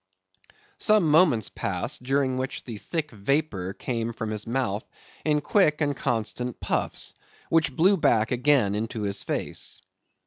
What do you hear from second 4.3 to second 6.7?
his mouth in quick and constant